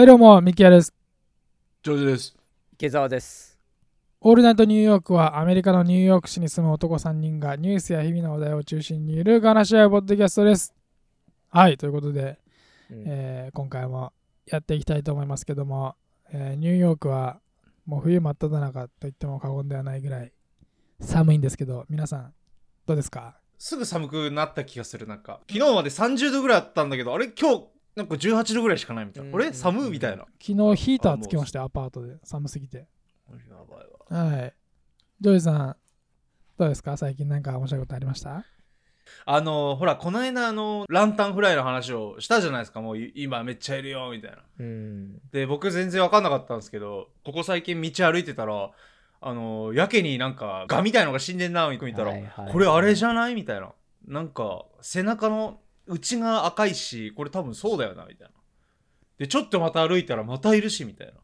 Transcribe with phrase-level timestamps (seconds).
[0.00, 0.94] はい、どうも、ミキヤです。
[1.82, 2.34] ジョージです。
[2.72, 3.58] 池澤です。
[4.22, 10.74] オールナイトニューヨークはアメリカのニューヨーク市に住む男3人がニュースや日々の話題を中心にゆるく話し合うポッドキャストです。
[11.50, 12.38] はい、ということで、
[12.90, 14.14] うんえー今回も
[14.46, 15.96] やっていきたいと思いますけども、
[16.32, 17.38] えーニューヨークは
[17.84, 20.32] もう冬真っ只中と言っても過言ではないぐらい
[21.02, 22.32] 寒いんですけど、皆さん
[22.86, 23.36] どうですか？
[23.58, 25.40] すぐ寒くなった気がする、なんか。
[25.46, 27.64] 昨日まで30度ぐらいあったんだけど、あれ今日、
[27.96, 29.34] なんか18度ぐらいしかないみたいな。
[29.34, 30.24] あれうん寒いみたいな。
[30.40, 32.78] 昨日ヒーターつけましたよ、アパートで寒すぎて。
[32.78, 32.84] や
[33.68, 34.36] ばいわ。
[34.38, 34.54] はい。
[35.20, 35.76] ジョイさん、
[36.58, 36.96] どうですか？
[36.96, 38.44] 最近なんか面白いことありました？
[39.26, 42.80] あのー、ほら、この間、あのー、 lanternfly の話をしたじゃないですか。
[42.80, 44.38] もうい今めっちゃいるよ、みたいな。
[44.60, 45.18] うん。
[45.32, 48.70] で、僕全然わかんなかったんですけど、ここ最近道歩いてたら、
[49.20, 53.34] あのー、やけになんか、ガみたいのが死んでんな、見たら、はいはいこれあれじゃない？
[53.34, 53.72] みたいな。
[54.06, 58.34] なんか、背中の内が赤いし、これ多分そうだよな、みたいな。
[59.18, 61.14] で、ちょっとまた歩いたらまたいるし、みたいな。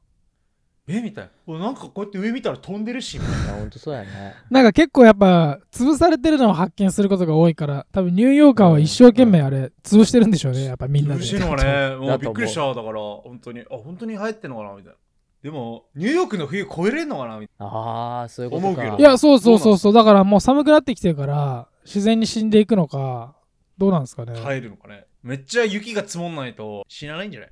[0.89, 1.31] えみたいな。
[1.47, 3.45] おなんかこうやって上見たら飛んでるし、みたいな。
[3.45, 4.35] いや、ほんとそうやね。
[4.51, 12.73] なんか結構やっぱ潰されてるのを発見することが多いから多分ニューヨーカーは一生懸命あれ潰してるんでしょうねやっぱみんなで苦しいのがね、 もううびっくりした。
[12.73, 14.99] だから、本当に、あ、本当に流行ってんのかな、みたいな。
[15.43, 18.69] でも、ニューヨークの冬超えれんのかな、みたいああ、そういうことか。
[18.69, 23.36] 思うけどいやそうそうそうそうだからもう寒くなってきてるから自然に死んでいくのか
[23.79, 24.41] どうなんですかねな。
[24.41, 25.07] 耐えるのかね。
[25.23, 27.51] めっちゃ雪が積もんないと死なないんじゃない？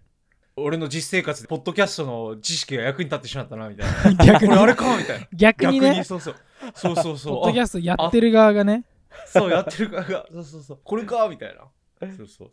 [0.57, 4.25] 俺の実生活で、ポッドキャストの知識が役に立ってしまったな、みたいな。
[4.25, 5.27] 逆にあれかみたいな。
[5.33, 6.35] 逆にねそうそう。
[6.75, 7.35] そうそうそう。
[7.43, 10.81] ポッドキャストやってる側がねあそう、やってる側が、そうそうそう。
[10.85, 11.63] これかみたいな。
[12.01, 12.51] そうそうそう。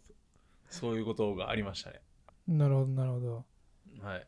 [0.69, 2.01] そういうことがありましたね。
[2.47, 3.45] なるほどなるほど
[4.01, 4.27] はい。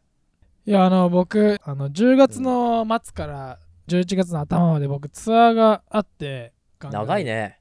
[0.65, 7.59] いやあの僕あの10月の末から11月の頭まで僕ツアーがあって長いね。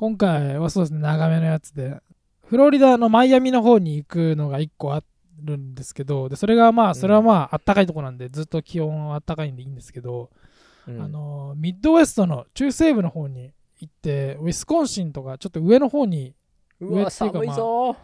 [0.00, 2.00] 今回はそうですね長めのやつで。
[2.46, 5.02] フロリダのマイアミの方に行くのが1個あ
[5.42, 10.30] るんですけどでそれがまあそれはまああったかいとこなんでずっと気温はあったかいんでいいんですけど、
[10.88, 11.02] うん。
[11.02, 16.34] あのミッドウェストの中西部の方に行ってウィスコンシンとかちょっと上の方に
[16.80, 17.96] う上わ、っていうか寒いぞ。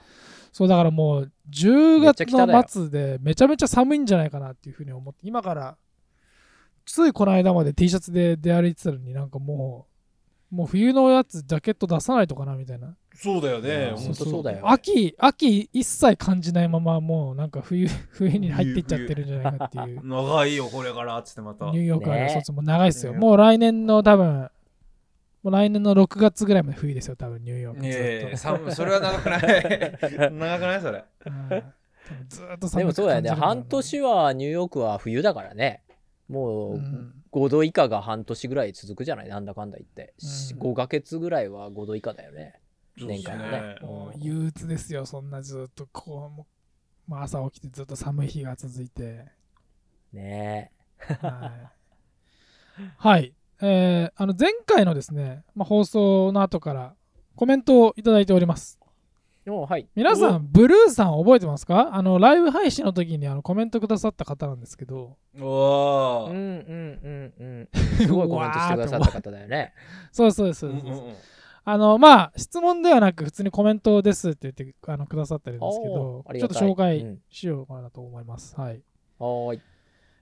[0.53, 5.79] そうだからもう10月の末でめちゃめちゃ寒いんじゃないかなっていうふうに思って今から
[6.85, 9.96] ついこの間まで T シャツで出歩いてたのになんかもう
[10.51, 12.95] もう冬のやつジャケット出さないとかなみたいな。
[13.15, 13.93] そうだよね。
[13.97, 20.07] うんほんとそうだよ秋秋一切感じないままもうなんか冬 冬に入っていっちゃってるんじゃないかっていう。
[20.07, 21.67] 長いよ、これから、つってまた。
[21.67, 22.31] ニューヨークはね。
[22.31, 23.19] そうそうもう長いですよ、ね。
[23.19, 24.51] もう来年の多分
[25.43, 28.37] もう来年の6月ぐらいまで冬ですよ多分ニューヨーク。
[28.37, 29.41] ずっと、それは長くない。
[30.33, 31.05] 長くないそれ。
[31.25, 31.63] うん。
[32.29, 35.83] ずっと寒くでもそうだろうな半年はニューヨークは冬だからね。
[36.29, 39.29] もううん5度以下が半年ぐらい続くじゃない？
[39.29, 40.15] なんだかんだ言って。
[40.23, 42.61] うん5ヶ月ぐらいは5度以下だよね。
[42.99, 46.47] 年間のねもう憂鬱ですよ、そんなずっとこう、も
[47.07, 49.27] うまあ、朝起きてずっと寒い日が続いて。
[50.13, 50.73] ね
[51.21, 52.97] はい。
[52.97, 56.95] はいえーあの前回のですね、まあ、放送の後から
[57.35, 58.79] コメントをいただいております。
[59.51, 59.87] はい。
[59.95, 61.95] 皆さん、ブルーさん覚えてますか？
[61.95, 66.31] あの、ライブ配信の時にあのコメントくださった方なんですけど、おー。
[66.31, 67.69] うんうんうんうん。
[67.99, 69.73] すごいコメントしてくださった方だよね。
[70.11, 70.61] そうそうです。
[70.61, 71.15] そうですうんうんうん
[71.69, 78.55] あの、まあ、質問ではなく、普通にコメントですって言ってあのくださってるんですけどちょっと紹介うんしようかなと思います。
[78.57, 78.81] はい。
[79.19, 79.61] はーい。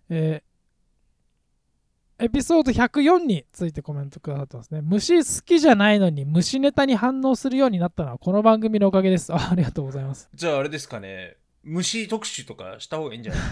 [0.08, 0.53] えー
[2.18, 4.80] エピソード104についてコメントくださってますね。
[4.82, 9.32] 虫好きじゃないのに虫ネタに反応するようになったのはこの番組のおかげです。
[9.32, 10.28] あありがとうございます。
[10.32, 11.36] じゃああれですかね。
[11.64, 13.42] 虫特集とかした方がいいんじゃない？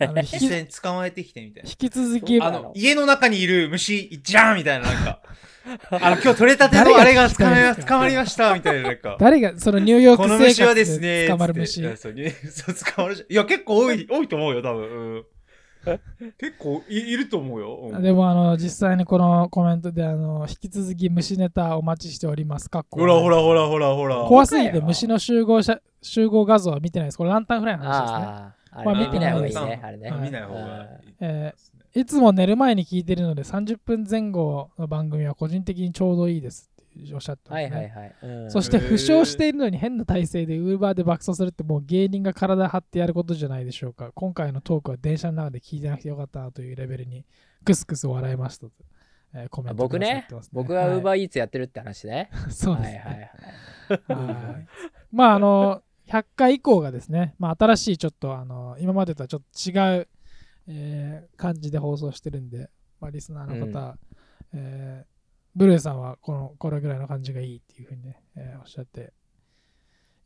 [0.10, 1.70] あの引実き際に捕まえてきてみたいな。
[1.70, 5.22] 引き続き、あの家の中にいる虫じゃんみたいななんか
[5.90, 7.86] あの今日取れたてのあれが捕ま聞きたいんですか？
[7.86, 11.90] え捕まりましたみたいななんか誰がそのニューヨーこのク生虫はです活でね捕まる虫つってい。
[11.90, 15.24] やそうに そう捕まるしいや結構多い多いと思うよ多分、うん、
[16.38, 22.70] 結構いいると思うよ、うんでもあの実際にこのコメントであの引き続き虫ネタお待ちしております。
[22.70, 27.18] かっこほらほらほらほらほら怖すぎて虫の集合写集合画像は見てないです。
[27.18, 28.18] これランタンフライの話ですね。
[28.18, 29.80] ああ、あま見ない方がいいね。
[29.82, 30.10] あれね。
[30.10, 30.60] はい見ない方が
[31.04, 31.54] いいえ
[31.94, 36.71] いつも寝る前に聞いてるので30分前後の番組は個人的にちょうどいいです
[37.14, 37.54] おっしゃっすね。
[37.54, 38.14] はいはいはい。
[38.22, 44.10] うんそして負傷しているのに変な体勢でウーバーで爆走するってもう芸人が体張ってやることじゃないでしょうか。
[44.14, 47.24] 今回のトークは電車の中で聞いてなくてよかったなというレベルに
[47.64, 48.72] クスクス笑いましたと、
[49.34, 52.30] えーコメント僕ねくださってます、僕はウーバー、ーイーツやってるって話ね。
[52.50, 53.30] そうですはいはいね。
[53.88, 54.24] はい。
[54.26, 54.66] はい
[55.12, 60.08] まああの100回以降がですね、まあ、新しいちょっとあの今までとはちょっと違う、
[60.66, 63.96] えー感じで放送してるんで、まあ、リスナーの方、
[64.52, 65.11] えー
[65.54, 69.12] ブルーさんはこのこれぐらいの感じがいいっていうふうにね、えーおっしゃって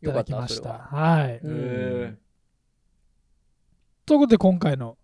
[0.03, 0.69] いただきました。
[0.69, 1.25] よかったは。
[1.29, 1.39] い。
[1.39, 2.15] うん。
[2.15, 2.15] へ
[4.05, 4.99] ということで今回の、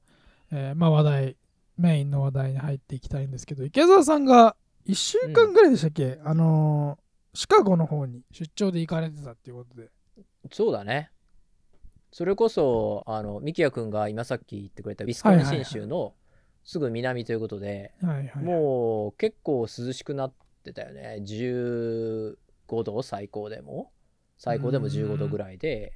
[0.52, 1.36] えーまあ、話題
[1.76, 4.54] メインの話題に入っていきたいんですけど池澤さんが
[4.86, 7.02] 1週間ぐらいでしたっけ、あのー
[7.34, 9.90] シカゴの方に出張で行かれてたっていうことで。
[10.50, 11.10] そうだね。
[12.10, 16.14] それこそ、あの、ミキヤ君が今さっき言ってくれたウィスコンシン州の
[16.64, 20.32] すぐ南ということで、はいはいもう結構涼しくなっ
[20.64, 21.18] てたよね。
[21.20, 22.36] 15
[22.84, 23.90] 度最高でも。
[24.38, 25.92] 最高でも15度ぐらいで、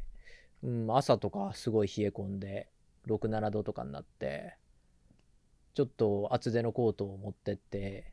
[0.62, 2.68] うん、朝とかすごい冷え込んで、
[3.08, 4.56] 6、7度とかになって、
[5.74, 8.12] ちょっと厚手のコートを持ってって、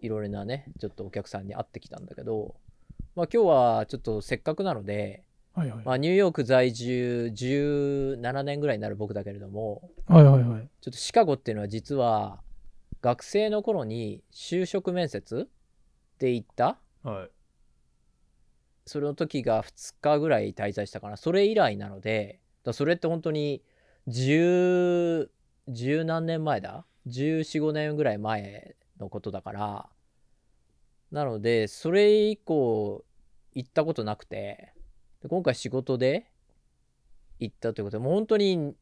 [0.00, 2.56] いろいろなね、ちょっとお客さんに会ってきたんだけど、
[3.14, 5.23] まあ今日はちょっとせっかくなので、
[5.54, 5.84] はいはい。
[5.84, 10.68] まあニューヨーク在住17年ぐらいになる僕だけれども、はいはいはい。
[10.80, 12.40] ちょっとシカゴっていうのは実は
[13.00, 15.48] 学生の頃に就職面接
[16.18, 16.78] で行った。
[17.02, 17.30] はい。
[18.86, 21.16] それの時が2日ぐらい滞在したかな。
[21.16, 23.62] それ以来なのでだそれって本当に
[24.08, 25.28] 10
[25.68, 29.86] 十何年前だ？1415年ぐらい前のことだから。
[31.12, 33.04] なのでそれ以降
[33.54, 34.73] 行ったことなくて
[35.24, 36.26] で今回仕事で
[37.40, 38.74] 行ったということでもう本当に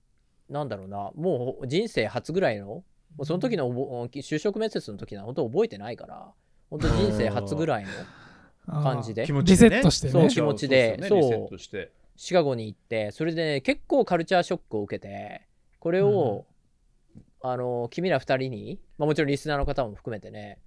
[0.51, 2.85] なんだろうなもう人生初ぐらいのも
[3.21, 6.33] うその時のおぼ就職面接の時は本当覚えてないから
[6.69, 7.87] 本当人生初ぐらい
[8.67, 9.25] の感じで。
[9.25, 9.77] 気持ちでね。
[9.77, 10.13] リセットしてね。
[10.13, 10.99] そう気持ちで。
[11.09, 11.59] そう
[12.17, 15.43] シカゴに行ってそれでね結構カルチャーショックを受けて
[15.79, 16.45] これを、
[17.41, 20.59] あの君ら2人に、まあ、もちろんリスナーの方も含めてね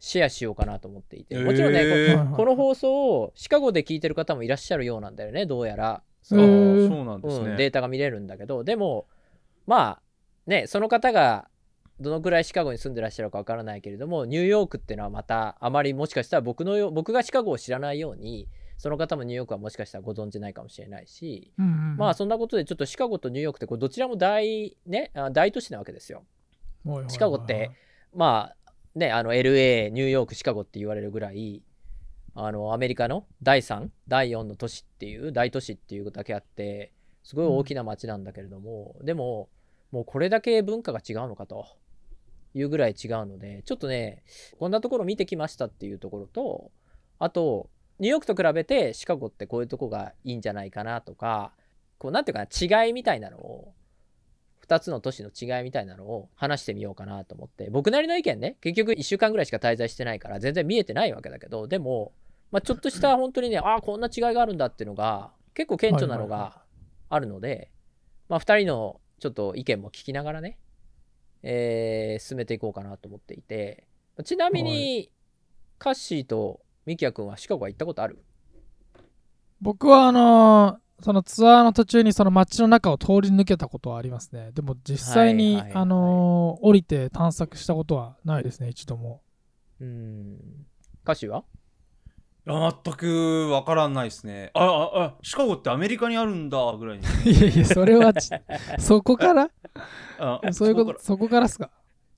[0.00, 1.38] シェアしようかなと思っていて。
[1.38, 6.02] もちろんね、へーここの放送をシカゴで聞いてる方もいらっしゃるようなんだよねどうやら。
[6.32, 6.88] へあーー。
[6.88, 8.64] そうなんですね、うん、データが見れるんだけど。
[8.64, 9.06] でも
[9.66, 10.02] まあ
[10.46, 11.48] ねその方が
[12.00, 18.48] どのくらいシカゴに住んでらっしゃるかわからないけれどもニューヨークっていうのはまたあまりもしかしたら僕のよ僕がシカゴを知らないように
[18.78, 26.24] その方もニューヨークはもしかしたらご存じないかもしれないし、うんうんまあそんなことでちょっとシカゴとニューヨークってこれどちらも大,、ね、あ大都市なわけですよ。
[26.86, 27.10] はいはいはい。
[27.12, 27.70] シカゴって
[28.14, 28.56] まあ
[28.94, 31.62] ねあの LA ニューヨークシカゴって言われるぐらい
[32.34, 36.92] あのアメリカの第3第4の都市っていう大都市っていうだけあって
[37.22, 39.50] すごい大きな街なんだけれども、でも
[39.92, 41.66] もうこれだけ文化が違うのかと
[42.54, 44.22] いうぐらい違うのでちょっとね
[44.58, 46.70] こんなところ見てきましたっていうところと
[47.18, 51.52] あとニューヨークと比べてシカゴってこういうとこがいいんじゃないかなとか
[51.98, 53.74] こうなんていうかな違いみたいなのを
[54.70, 57.68] 2つの都市の違いみたいなのを話してみようかなと思って。
[57.70, 62.12] 僕なりの意見ね結局1週間ぐらいしか滞在してないから全然見えてないわけだけどでも、
[62.52, 66.62] まあ、ちょっとした 本当にねああこんな違いがあるんだっていうのが結構顕著なのが
[67.08, 67.70] あるので、
[68.28, 70.58] まあ、2人のちょっと意見も聞きながらね、
[71.42, 73.86] えー進めていこうかなと思っていて。
[74.24, 75.10] ちなみに、
[75.78, 78.22] カッシーとミキヤ君はシカゴは行ったことある？
[79.60, 84.50] 僕はあのーそのツアーの途中にその街の中を通り抜けたことはありますね。
[84.52, 89.22] でも実際に、はいはいはいあのー降りて探索したことはないですね一度も。
[89.80, 90.36] うーん。
[91.04, 91.44] カッシーは？
[92.46, 94.50] あ全くわからないですね。
[94.54, 97.04] あああシカゴってアメリカにあるんだぐらいに。
[97.30, 98.30] いやいやそれはち
[98.78, 99.50] そこから？
[100.18, 100.98] あそういうことから。
[101.00, 101.70] そこからっすか？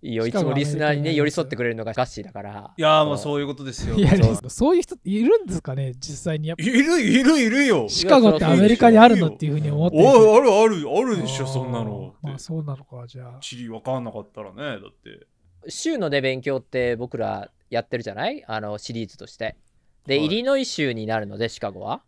[0.02, 0.26] いいよ。
[0.26, 2.74] いつもリスナーにね寄り添ってくれるのがカッシーだから。
[2.76, 3.40] いやーもうそう。
[3.40, 3.94] いうことですよ。
[3.94, 4.50] いやそう。
[4.50, 6.48] そういう人いるんですかね実際に。
[6.48, 6.62] やっぱ。
[6.64, 7.88] いるいるいるよ。
[7.88, 12.14] シカゴってアメリカにあるのっていうふうに思っていておいあるあるあるでしょそんなの。
[12.20, 13.38] まあそうなのかじゃあ。
[13.40, 15.26] 地理わかんなかったらねだって。
[15.70, 18.44] 州のね勉強って僕らやってるじゃない？
[18.48, 19.56] あのシリーズとして。
[20.06, 20.26] で、はい。
[20.26, 22.02] イリノイ州になるのでシカゴは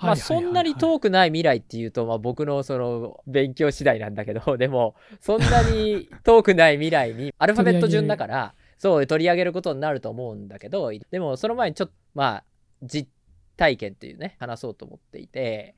[0.00, 12.44] まあそんなに遠くない未来っていうと、まあ、僕のその勉強次第なんだけど でもそんなに遠くない未来に アルファベット順だからそう取り上げることになると思うんだけどでもその前にちょっとまあ
[12.82, 13.08] 実
[13.56, 15.76] 体験っていうね話そうと思っていて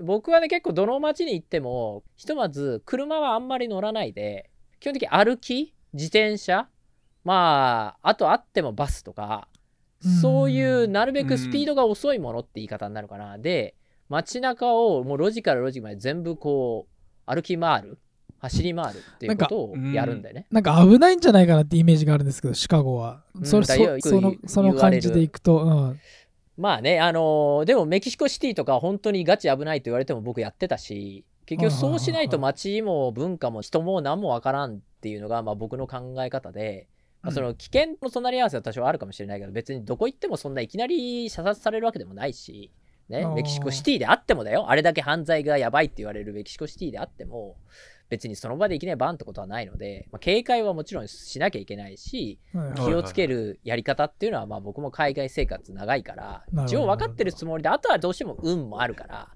[0.00, 6.68] 僕はね結構どの街に行ってもひとまず車はあんまり乗らないで基本的に歩き自転車
[7.24, 9.48] まああとあってもバスとか
[10.00, 13.38] そういうなるべくスピードが遅いものって言い方になるかな。
[13.38, 13.74] で、
[14.08, 17.98] 街中をもう路地から路地まで全部こう歩き回る、
[18.38, 20.46] 走り回るっていうことをやるんだよね。
[20.50, 23.22] なんか危ないんじゃないかなってイメージがあるんですけどシカゴは。
[23.42, 26.00] それうんだよそそのその感じでいくと、うん、
[26.56, 36.88] まあね、あのーでもメキシコシティとか本当にガチ危ないと言われても僕やってたし、結局そうしないと街も文化も人も何もわからんっていうのがまあ僕の考え方で、
[37.22, 42.70] まあ、その危険の隣り合わせは多少あるかもしれないけど、別にどこ行ってもそんないきなり射殺されるわけでもないし、
[43.08, 47.56] ねメキシコシティであってもだよ、あれだけ犯罪がやばいって言われるメキシコシティであっても、
[48.08, 52.38] 別にその場でいきなりバンってことはないので、まあ、警戒はもちろんしなきゃいけないし、
[52.76, 59.28] 気をつけるやり方っていうのはまあ僕も海外生活長いから一応分かってるつもりであとはどうしても運もあるから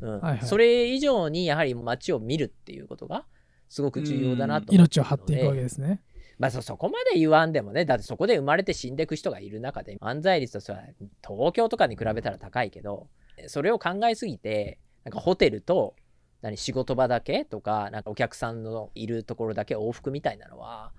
[0.00, 0.38] うん。
[0.42, 3.24] それ以上にやはり街を見るっていうことが
[3.68, 6.00] すごく重要だなと思って命を張っていくわけですね。
[6.40, 10.78] まあそそこまで言わんでもねだってそこで生まれて死んでいく人がいる中で犯罪率としては
[11.22, 13.08] 東京とかに比べたら高いけど
[13.46, 15.94] それを考えすぎてなんかホテルと
[16.40, 20.92] 何仕事場だけとかなんかお客さんのいるところだけ往復みたいなのは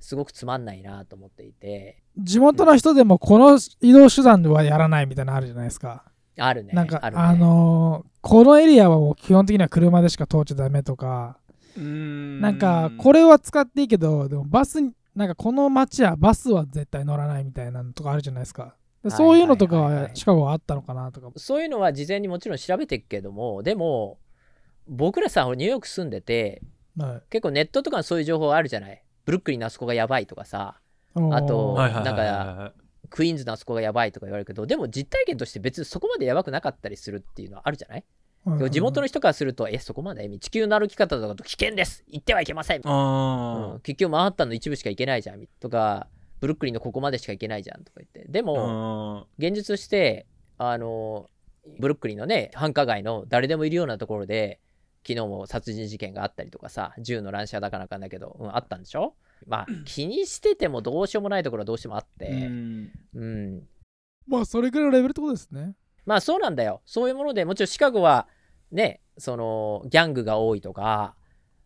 [0.00, 6.04] すごくつまんないなと思っていて地元の人でもこの移動手段ではやらないみたいなのあるじゃないですか。
[6.38, 11.38] あるねなんか、あるねあのーこのエリアはもう基本的には車でしか通っちゃダメとか、
[11.76, 18.74] ななんかこれは使っていいけど、でもバスに、なんかこの街はバスは絶対乗らないみたいなのとかあるじゃないですか。
[19.08, 21.30] そういうのとかはシカゴはあったのかなとか。
[21.36, 24.18] そういうのは事前にもちろん調べていくけどもでも
[24.88, 26.62] 僕らさニューヨーク住んでて
[26.96, 27.22] はい。
[27.30, 29.02] 結構ネットとかにそういう情報あるじゃない？
[29.24, 30.80] ブルックリンのあそこがやばいとかさ。
[31.14, 32.72] あとなんは
[33.08, 38.04] クイーンズのあそこがやばいとか言われるけどでも実体験として別にそこまでやばくなかったりするっていうのはあるじゃない、
[38.70, 40.28] 地元の人からするとえそこまで？
[40.38, 42.04] 地球の歩き方とかと危険です。
[42.06, 43.80] 行ってはいけません、うん。
[43.80, 46.06] 結局マンハッタンの一部しか行けないじゃんとか
[46.40, 48.30] ブルックリンのここまでしか行けないじゃんとか言って。
[48.30, 50.26] であも現実として
[50.58, 51.28] あの
[51.80, 54.60] ブルックリンのね繁華街の誰でもいるようなところで
[55.06, 59.14] 昨日も殺人事件があったりとかさ銃の乱射だかなんかだけど、うん、あったんでしょ？
[59.46, 62.90] まあ気にしててもどうしようもないところはどうしてもあって、うん。
[63.14, 63.62] うん、
[64.28, 65.74] まあそれぐらいのレベルってことですね。
[66.06, 66.80] まあそうなんだよ。
[66.86, 68.28] そういうものでもちろんシカゴは
[68.72, 71.14] ねそのギャングが多いとか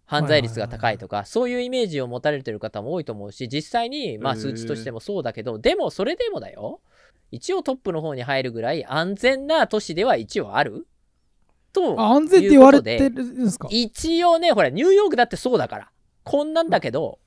[0.07, 6.81] 犯罪率が高いとかそういうイメージを持たれてる方も多いと思うし実際にまあ数値としてもそうだけどでもそれでもだよ。
[7.33, 10.89] 一応トップの方に入るぐらい安全な都市では一応ある。
[11.73, 13.69] とあ安全って言われてるんですか？
[13.71, 15.93] 一応ねほらニューヨークだってそうだから
[16.25, 17.21] こんなんだけど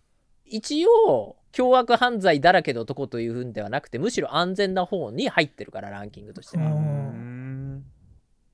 [0.46, 6.63] 一応凶悪犯罪だらけのとこというふうではなくてむしろ安全な方に入ってるからランキングとしては。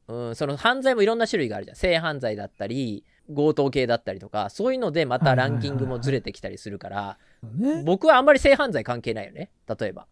[0.10, 1.78] うんうん、その犯罪もいろんな種類があるじゃん。
[1.78, 7.18] 性犯罪だったり強盗系だったりとかそういうのでまたランキングもずれてきたりするから
[7.56, 7.84] ね。
[7.86, 9.52] 僕はあんまり性犯罪関係ないよね。
[9.80, 10.08] 例えば。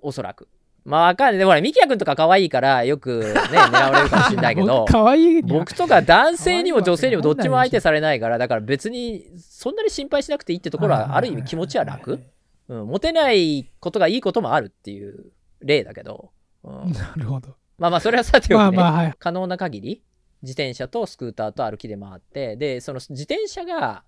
[0.00, 0.48] おそらく。
[0.84, 1.38] まあわかんない。
[1.38, 4.66] でもほらミキヤ君とか可愛いからよくね狙われるかもしれないけど。
[4.88, 5.42] 僕可愛い。
[5.42, 12.20] 僕とか男性にも女性にもどっちも相手されないからだから別にそんなに心配しなくていいってところはある意味気持ちは楽、
[12.68, 16.30] うん、モテないことがいいこともあるっていう例だけど、
[16.64, 17.54] うん、なるほど。
[17.78, 19.14] まあまあそれはさておきね、まあまあはい。
[19.18, 20.02] 可能な限り
[20.42, 24.04] 自転車とスクーターと歩きで回ってでその自転車が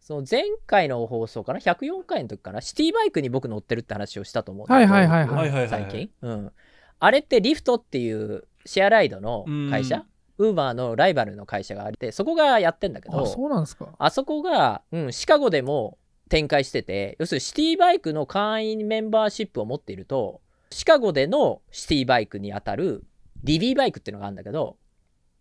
[0.00, 5.36] その前回の放送かな104回の時かなシティバイクに僕乗ってるって話をしたと思うんだけどはいはいはいはい。
[5.36, 6.52] はいはいはい最近、うん、
[6.98, 10.04] あれってリフトっていうシェアライドの会社？
[10.38, 13.88] ウーバーのライバルの会社があってそこがやってんだけどあ、そうなんですか。
[13.98, 15.98] あそこが、うん、シカゴでも
[16.30, 23.04] 展開してて要するにシティバイクの会員メンバーシップを持っているとシカゴでのシティバイクにあたる
[23.44, 24.76] リビーバイクっていうのがあるんだけど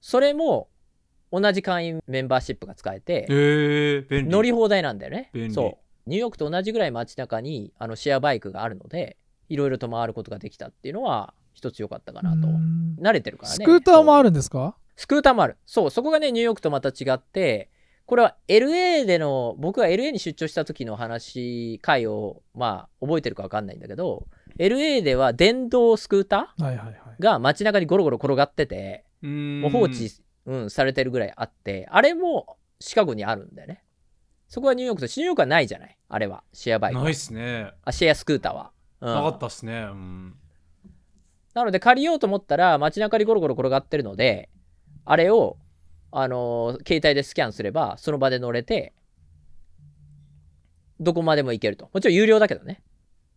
[0.02, 0.68] それも
[1.32, 4.30] 同じ会員メンバーシップが使えてへえ便利。
[4.30, 5.30] 乗り放題なんだよね。
[5.34, 5.54] 便利。
[5.54, 5.78] そ
[6.08, 6.10] う。
[6.10, 12.48] ニューヨークと同じぐらい街中にあのシェアバイクがあるのでいろいろと回ることができたっていうのは一つ良かったかなと。
[12.48, 12.96] うん。
[13.00, 13.56] 慣れてるからね。
[13.56, 14.76] スクーターもあるるんですか？
[14.96, 15.58] スクーターもある。
[15.66, 17.70] そう、そこがね、ニューヨークとまた違って、
[18.06, 24.28] これは LA での、僕が LA に出張した時の話、回を、まあ、覚えてるかわかんないんだけど、
[24.58, 26.96] LA では電動スクータはいはいはい。
[27.20, 30.12] ーが街中にゴロゴロ転がってて、も放置、
[30.46, 33.84] うん、されてるぐらいあって、あれもシカゴにあるんだよね。
[34.48, 35.98] そこはニューヨークと、ニューヨークはないじゃない？
[36.08, 37.04] あれは、シェアバイクは。
[37.04, 37.72] ないっすね。
[37.86, 38.72] あ、シェアスクーターは。
[39.02, 39.14] うん。
[39.14, 39.74] なかったっすね。
[39.74, 40.36] うん。
[41.54, 44.50] なので借りようと思ったら街中にゴロゴロ転がってるので
[45.04, 45.58] あれを、
[46.12, 48.94] あのー携帯でスキャンすればその場で乗れて
[51.00, 51.90] どこまでも行けると。
[51.92, 52.82] もちろん有料だけどね。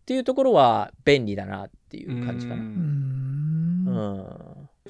[0.03, 2.61] っていうところは便利だなっていう感じかな。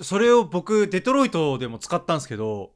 [0.01, 2.71] それを僕デトロイトでも使ったんですけど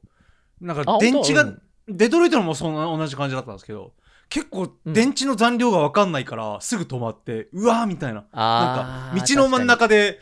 [0.60, 3.92] なんあか電池が、本デトロイトのもそんな同じ感じだったんですけど
[4.28, 8.24] 結構電池の残量が分かんないからすぐ止まってうわーみたいな。
[8.32, 10.20] なんか道の真ん中で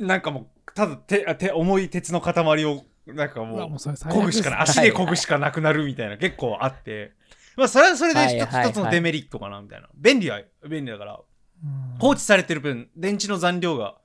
[0.00, 4.38] なんかもうただ手手重い鉄の塊をなんかもうもうそれ最漕悪です。
[4.38, 4.60] ぐしかない。
[4.60, 7.12] 足で漕ぐしかなくなるみたいな結構あって。
[7.56, 9.88] まあそれはそれで一つ一つのデメリットかなみたいな。
[9.94, 11.20] 便利は便利だから。
[11.62, 11.98] うん。
[11.98, 13.96] 放置されてる分電池の残量が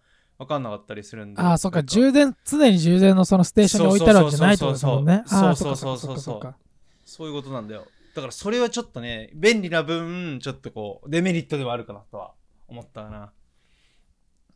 [0.42, 5.24] 分かんなかったりするんでああ、そっか、充電、常に充電のそのステーションに置いてあるわけじゃないってことですもんね。
[5.28, 6.58] そうそうああそうそうそっかそうそうそっかそっか。
[7.06, 7.86] そういうことなんだよ。
[8.16, 12.32] だからそれはちょっとね便利な分ちょっとこうデメリットではあるかなとは
[12.68, 13.32] 思ったかな。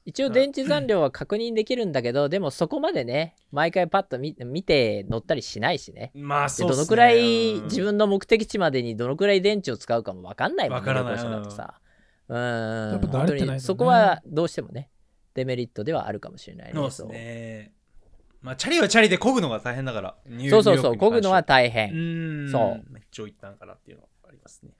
[0.05, 6.11] 一応電池残量は確認できるんだけどでもそこまでね毎回パッと見見て乗ったりしないしね。
[6.15, 6.75] でまあそうね。
[6.75, 7.63] どのくらいうん。
[7.65, 11.15] 自分の目的地までにどのくらい電池を使うかも分かんないもんねわからない。
[11.15, 11.79] 旅行者だとさ。
[12.27, 13.35] うん。
[13.35, 13.53] ね。
[13.53, 14.89] にそこはどうしてもね
[15.35, 17.71] デメリットではあるかもしれないねそうですね。
[18.41, 20.15] まあチャリはチャリで漕ぐのが大変だから
[20.49, 22.51] そうそうそう漕ぐのは大う変、ーん。
[22.51, 22.91] そう。
[22.91, 24.71] めっちゃ行ったんかなっていうのはありますね。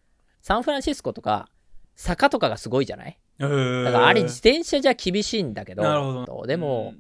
[0.42, 1.50] サンフランシスコとか
[1.96, 3.18] 坂とかがすごいじゃない？
[3.40, 6.46] だからあれ自転車じゃ厳しいんだけどなるほど。
[6.48, 6.94] でも、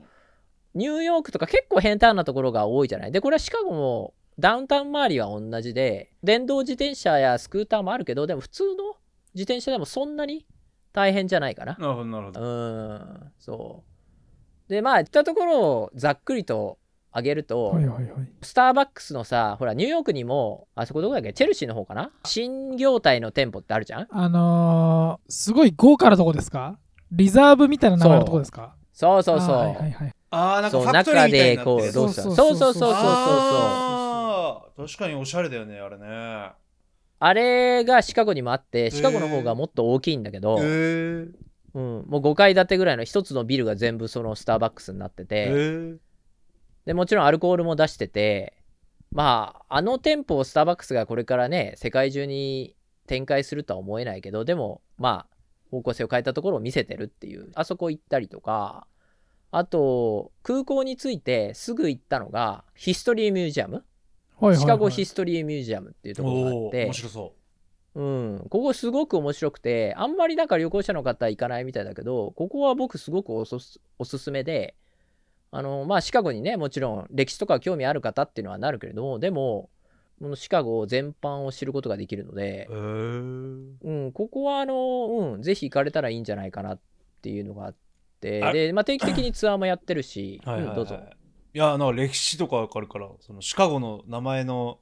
[0.73, 3.11] ニューヨークとか結構変態なところが多いじゃない？
[3.11, 8.95] でこれはシカゴもダウンタウン周りは同じで電動自転車やスクーターもあるけどでも普通の
[9.33, 10.45] 自転車でもそんなに
[10.95, 11.75] 大変じゃないかな。
[11.79, 12.39] なるほどなるほうど。
[12.41, 13.83] ーんそ
[14.67, 14.69] う。
[14.69, 16.79] でまあ言ったところをざっくりと
[17.11, 18.29] 挙げると、はいはいはい。
[18.41, 21.33] スターバックスのさほらニューヨークにもあそこどこだっけ？
[21.33, 22.11] チェルシーの方かな？
[22.25, 24.07] 新業態の店舗ってあるじゃん？
[24.09, 26.79] あのー、すごい豪華なとこですか？
[27.11, 28.75] リザーブみたいな名前のとこですか？
[28.91, 30.11] そうそうそう、あーはいはいはい。
[30.31, 32.95] ああなんかそうファクトリーみたい中でになってるこうどうしたそそううそそそううそううそう。
[32.95, 32.95] う
[34.77, 36.51] そう確かにおしゃれだよねあれね
[37.19, 40.65] あれがシカゴにもあってシカゴの方がもっと大きいんだけど、へえ
[41.75, 45.95] うん、もう5階建てぐらいの一つのビルが全部そのスターバックスになってへて、え
[46.85, 48.53] でもちろんアルコールも出してて
[49.11, 52.75] まああの店舗をスターバックスがこれからね世界中に
[53.07, 55.35] 展開するとは思えないけどでもまあ
[55.71, 58.87] 方向性を変えたところを見せてるっていうあそこ行ったりとか
[59.51, 63.83] あと空港に着いてすぐ行ったのがヒストリーミュージアム
[64.39, 64.57] はいはいはい。
[64.61, 66.85] シカゴヒストリーミュージアムっていうところがあって。
[66.85, 67.33] 面白そ
[67.95, 68.01] う。
[68.01, 74.75] ん、ここすごく面白くてあんまりなんか旅行者の方行かないみたいだけどここは僕すごくおすすおすすめで
[75.49, 79.69] あのまあシカゴにねもちろん歴史とか興味ある方っていうのはなるけれどもでも
[80.19, 82.75] このシカゴ全般を知ることができるのでう、
[83.91, 86.79] ん、ここはあの、うん、ぜひ行かれたらいいんじゃないかなっ
[87.21, 87.75] ていうのがあっ
[88.19, 88.43] て。
[88.43, 90.69] あで、まあ、定期的にツアーもやってるし、はいはい、はい。
[90.69, 90.99] うんどうぞ
[91.55, 94.79] いやなんか歴史とかわかるからそのシカゴの名前の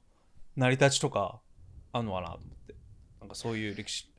[0.56, 1.38] 成り立ちとか
[1.92, 2.74] あんのかなと思って。
[3.20, 4.10] なんかそういう歴史。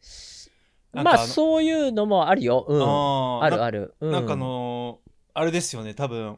[0.93, 6.37] まあのそういうのもあるよ、うん、あるある、うなんかあのーあれですよね多分。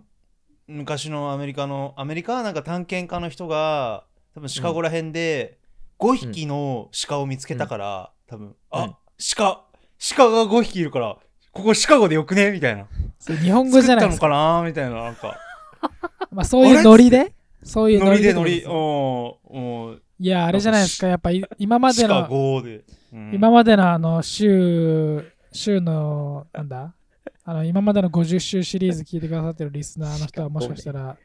[0.65, 4.03] 昔のアメリカのアメリカはなんか探検家の人が
[4.34, 5.60] 多分シカゴら辺で
[5.99, 8.95] 5匹の鹿を見つけたから、多分あ、うん。
[9.36, 9.65] 鹿
[10.15, 11.17] 鹿が5匹いるから
[11.51, 12.88] ここシカゴでよくねみたいな。
[13.19, 14.27] 日本語じゃないですか。
[14.27, 15.38] かなみたいななんか
[16.31, 17.33] まあそういうノリで？
[17.63, 18.63] そういうノノリでノリ。
[20.19, 21.07] いや、あれじゃないですか。
[21.07, 22.27] やっぱい今までの、
[23.13, 23.31] うん。
[23.33, 26.93] 今までのあの、週、週の、なんだ？
[27.43, 31.17] あの、今までの50週シリーズ聞いてくださってるリスナーの人はもしかしたら、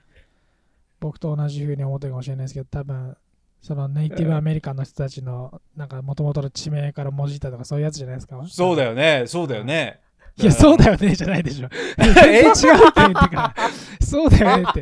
[1.01, 3.17] 僕と同じ風に思ってるかもしれないですけど、多分、
[3.61, 8.41] そのネイティブアメリカンの人たちの、なんか、もともとの地名から文字ったとか、そういうやつじゃないですか？
[8.47, 8.91] そうだよ。
[8.91, 9.25] よね。
[9.27, 10.01] そうだよね
[10.39, 11.69] いや、そうだよね、じゃないでしょ。
[11.99, 12.61] 全然違うって
[12.97, 13.55] 言ってから。
[14.01, 14.81] そうだよねって。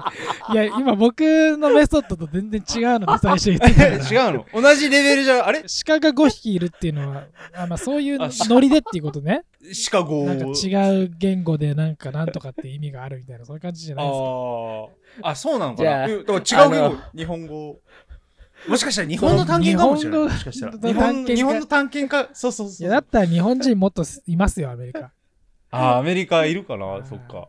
[0.52, 1.20] いや、今僕
[1.56, 3.96] のメソッドと全然違うので最初言ってたから。
[4.28, 4.62] 違うの？
[4.62, 5.64] 同じレベルじゃあれ？
[5.86, 9.42] 鹿が5匹いるっていうのは、あまあ、そういうあノリでっていうことね。
[9.72, 14.20] シカゴなんか違う言語でなんかなんとかって意味があるみたいな、そういう感じじゃないですか。
[14.20, 14.86] あー
[15.22, 17.80] あそうなのかじゃあなうんだから違う言あ語日本語
[18.68, 25.10] もしかしたら日本の探検かもしれない日本語もしかしたらの日本探検家日本の探検家そうそうそういや、だったら日本人もっといますよ、アメリカ。
[25.70, 26.98] あーアメリカいるかな？
[26.98, 27.48] ーそっか。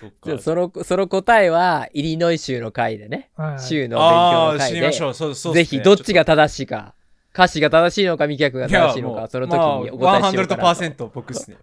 [0.00, 3.30] そっじゃあかそのその答えはイリノイ州の回でね。
[3.36, 4.76] はい州の勉強ああの回で。
[4.76, 5.14] 知りましょう。
[5.14, 6.94] そうそうっぜひどっちが正しいか。
[7.34, 11.56] 歌詞が正しいのか味覚が正しいのかその時にお答えしようかなと、100%僕っすね。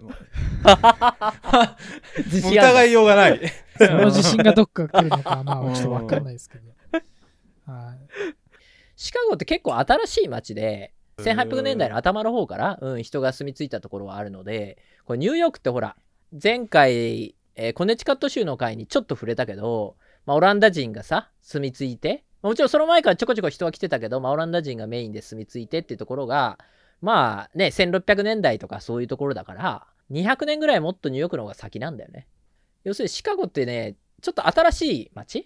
[2.49, 3.41] 疑いようがない。
[3.77, 6.71] その自信がどっか来るのか、まあ、ちょっとわかんないですけど。
[7.65, 7.97] はい。
[8.95, 15.95] シカゴって結構新しい街で1800年代の頭の方から、うん、人が住み着いたところはあるのでこれニューヨークってほら
[16.31, 26.59] 前回、えーコネチカット州の回にちょっと触れたけど、まあ、オランダ人がさ住み着いてもちろんその前からちょこちょこ人は来てたけど、まあ、オランダ人がメインで住み着いてっていうところが
[27.01, 32.27] まあね1600年代とかそういうところだから200年ぐらいもっとニューヨークの方が先なんだよね。
[32.83, 35.45] 要するにシカゴってねちょっと新しい街っ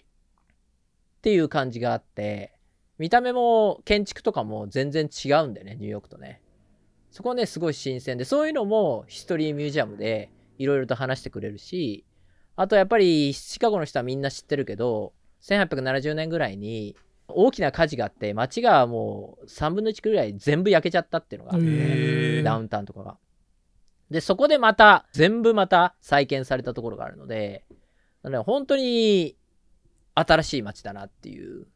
[1.22, 2.52] ていう感じがあって
[3.00, 6.40] 見た目も建築とかも全然違うんだよねニューヨークとね
[7.10, 12.04] そこねすごい新鮮でそういうのもヒストリーミュージアムでいろいろと話してくれるし
[12.56, 16.94] あとやっぱりシカゴの人はみんな知ってるけど1870年ぐらいに
[17.26, 23.16] 大きな火事があって街がもう3分の1ぐらい全部焼けちゃったっていうのがあって、へーダウンタウンとかが。
[24.10, 27.64] で、そこでまた、全部また再建されたところがあるので、
[28.22, 29.36] なので本当に
[30.26, 31.66] 新しい街だなっていう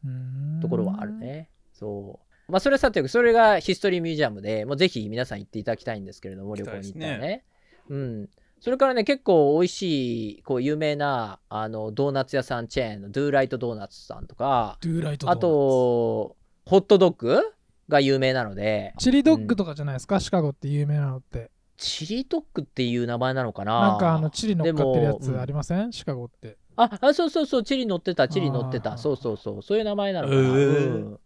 [0.61, 1.49] ところはあるね。
[1.73, 2.53] そう。
[2.53, 7.45] まあ、それはさておき、それがヒストリーミュージアムで、もうぜひ皆さん行っていただきたいんですけれども、旅行に行ったら行きたいね。
[7.89, 8.29] うん。
[8.61, 17.41] それからね、結構美味しい、こう、有名な、あの、ドーナツ屋さんチェーンのドゥーライトドーナツさんとか、ドゥーライトあと、ホットドッグ
[17.89, 21.51] が有名なので、チリドッグとかじゃないですか、シカゴって有名なのって。
[21.77, 23.81] チリドッグっていう名前なのかな？
[23.81, 26.57] なんかあのチリ乗っかってるやつありません、シカゴって。
[26.77, 28.99] ああそうそうそうチリ乗ってたチリ乗ってた。
[28.99, 29.63] そうそうそう。
[29.63, 30.95] そういう名前なのかな、へー。
[30.95, 31.19] うん。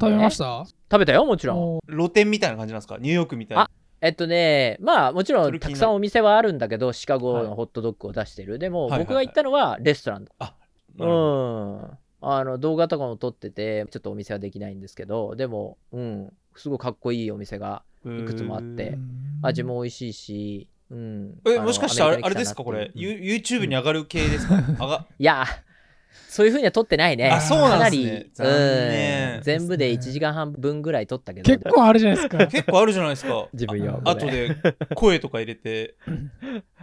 [0.00, 0.66] 食べました？
[0.90, 1.90] 食べたよもちろん。
[1.90, 2.98] 露店みたいな感じなんですか？
[2.98, 3.62] ニューヨークみたいな。
[3.62, 7.44] あえっとねまあもちろんたくさんお店はあるんだけどシカゴはい。
[7.44, 8.58] のホットドッグを出してる。
[8.58, 9.04] でもはいはいはい。
[9.06, 10.54] 僕が行ったのはレストランあ
[10.98, 11.98] うん。
[12.22, 16.32] あの動画とかも撮っててちょっとお店はできないんですけどでもうん。
[16.56, 21.40] すごいかっこいいお店がいくつもあってうん味も美味しいしうん。
[21.46, 25.44] えもしかしてあれあれですかこれ、うん You- YouTube に上がる系ですか、 上がいや
[26.28, 27.30] そういうふうには撮ってないね。
[27.30, 29.42] あそうなんかなですねうん。
[29.42, 31.50] 全部で1時間半分ぐらい撮ったけど。
[31.50, 32.38] 結構あるじゃないですか。
[32.46, 33.48] 結構あるじゃないですか。
[33.54, 34.54] 自分用あとで
[34.94, 35.94] 声とか入れて。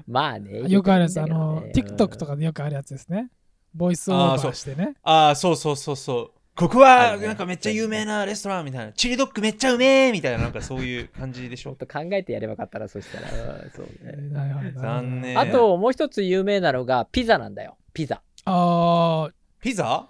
[0.07, 3.29] まあねよくあるやつ、あの、TikTok とかでよくあるやつですね。
[3.75, 4.95] ボイスオーバーしてね。
[5.03, 8.93] ああそうそうそうそうここはなんかめっちゃ有名なレストランみたいな。
[8.93, 11.71] チリドッグめっちゃうめえみたいななんかそういう感じでしょ。
[11.71, 13.27] もっと考えてやればよかったらそしたら。
[13.31, 14.73] う んそうね。
[14.75, 17.77] 残念あともう一つ有名なのがピザなんだよ。
[17.93, 18.21] ピザ。
[18.45, 19.33] あー。
[19.61, 20.07] ピザ？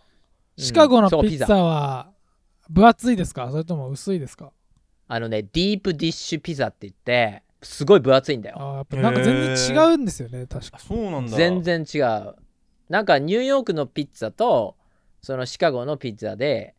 [0.58, 2.12] シカゴのピッツァは
[2.70, 3.50] 分厚いですか？
[3.50, 4.52] それとも薄いですか？
[5.08, 8.58] あのねディープディッシュピザって言ってすごい分厚いんだよ。
[8.60, 10.78] あーやっぱなんか全然違うんですよね、確か。
[10.78, 11.38] あそうなんだ。
[11.38, 12.36] 全然違う。
[12.90, 14.76] なんかニューヨークのピッツァと
[15.24, 16.76] そのシカゴのピッツァで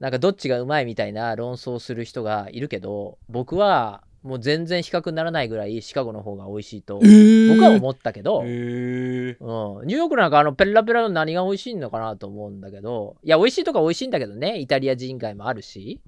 [0.00, 16.00] なんかどっちがうまいみたいな論争する人がいるけど僕はもう全然比較にならないぐらいシカゴの方が美味しいとえー、僕は思ったけど、へえうん、ニューヨークなんかあのペラペラの何が美味しいのかなと思うんだけどいや美味しいとか美味しいんだけどねイタリア人街もあるし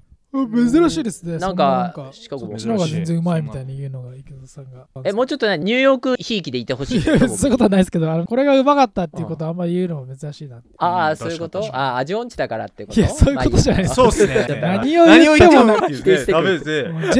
[0.46, 1.38] 珍しいですね。
[1.38, 2.52] なんかシカゴも。
[2.52, 4.86] そっちの方が全然うまいみたいに言うのが池田さんが。
[5.04, 10.62] えもうちょっとねニューヨークひいきでいてほしい そういうことはないですけど、あのこれがうまかったっていうことはあんまり言うのも珍しいな。
[10.78, 11.64] ああ、うんそういうこと？
[11.74, 13.00] ああ味音痴だからってこと？
[13.00, 14.46] いやそういうことじゃないまあそうっすね。
[14.60, 16.70] 何を言っても否定してくるジ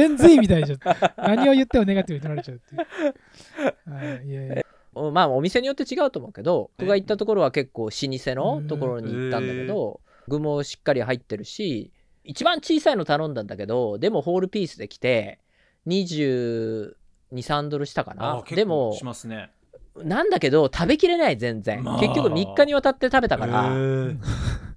[0.01, 0.79] ェン Z みたいじゃん。
[1.17, 3.93] 何を言ってもネガティブに取られちゃうっていう。
[3.93, 4.63] はい、いやいや
[4.95, 5.13] うん。
[5.13, 11.91] まあお店によって違うと思うけど僕が行ったところは結構老舗のところに行ったんだけど具もしっかり入ってるし
[12.29, 15.39] 一番小さいの頼んだんだけどでもホールピースで来て
[15.87, 18.37] 223ドルしたかな。
[18.37, 19.49] あ結構でもしますね。
[19.97, 21.99] なんだけど食べきれない全然、まあ。
[21.99, 23.63] 結局3日にわたって食べたから、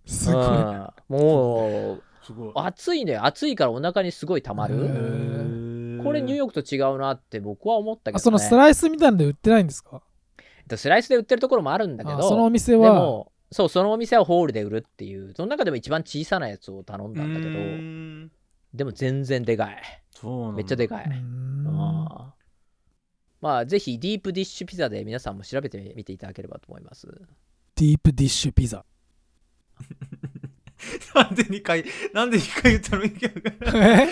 [0.06, 0.44] すごい。
[0.46, 0.88] うん。
[1.08, 2.52] もうすごい。
[2.54, 6.02] 暑いんだよ暑いからお腹にすごいたまへるー。
[6.02, 10.00] これニューヨークと違うなって僕は思ったけど、ね、あそのスライスみたいなので売ってないんですか？
[10.38, 17.58] えっとスライスで売ってるところもあるんだけどあそのお店では、もそうそのお店はホールで売るっていうその中でも一番小さなやつを頼んだんだけうど
[18.74, 19.82] でも全然でかい。
[20.54, 22.42] めっちゃでかい、あー。
[23.40, 27.06] まあぜひディープディッシュピザで皆さんも調べてみていただければと思います。
[27.76, 28.84] ディープディッシュピザ。
[31.14, 33.04] なんで2回なんで2回言ったの？
[33.04, 33.26] 池
[33.74, 34.08] え？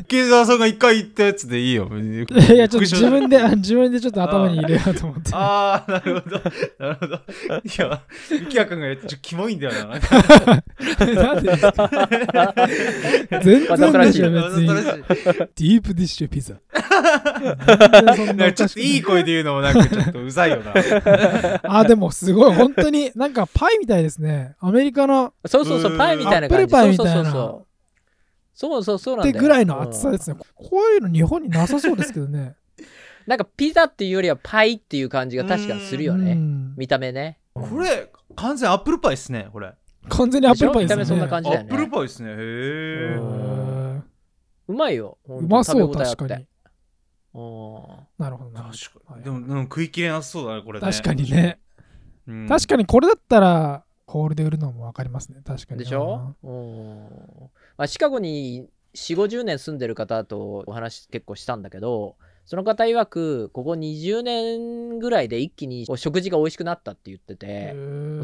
[0.00, 1.90] 池澤さんが1回言ったやつでいいよ。
[1.92, 5.30] いや、ちょっと自分で、あ自分でちょっと頭に入れようと思って。
[5.36, 6.40] ああなるほど。
[6.78, 7.14] なるほど。
[7.16, 7.20] い
[7.78, 10.00] や池谷君がやってちょっとキモいんだよな。
[11.14, 11.58] なんで？
[13.42, 14.66] 全然でしょ、別に。
[14.66, 16.54] ディープディッシュピザ。
[17.02, 20.72] なんかちょっといい声で言うのもなんかちょっとうざいよな。
[21.78, 24.56] あ、でもすごい、本当になんかパイみたいですね。
[24.60, 25.98] アメリカのそうそうそううん。
[25.98, 26.54] パイみたいな感じ。
[26.54, 27.12] アップルパイみたいな。
[27.14, 27.32] そうそう
[28.54, 28.98] そうそうそう。
[28.98, 30.36] そうなんってぐらいの厚さですね。
[30.54, 32.54] こういうの日本になさそうですけどね。
[33.26, 36.32] なんかピザっていうよりはパイっていう感じが確かにするよね。
[36.32, 36.74] うん。
[36.76, 37.38] 見た目ね。
[37.54, 39.72] これ完全アップルパイっすねこれ。
[40.08, 41.02] 完全にアップルパイですね。
[41.02, 41.68] 見た目そんな感じだよね。
[41.70, 42.30] アップルパイっすね。
[42.30, 44.04] へうえん
[44.68, 45.18] うまいよ。
[45.28, 46.16] うまそう、ほんと食べ応えあって。
[46.16, 46.46] 確かに。
[47.34, 48.70] うんなるほどな。
[48.72, 50.90] 確かはいにでもでも食い切れなさそうだねこれね。
[50.90, 51.58] 確かにね。
[52.26, 52.48] うん。
[52.48, 55.40] 確かにこれだったら、ホールで売るのも分かりますね。
[55.44, 55.80] 確かに。
[55.80, 67.74] でしょ、うんまあ、シカゴに4 5 0年住んでる方とお話結構したんだけどその方曰くここ20年ぐらいで一気に食事が美味しくなったって言ってて、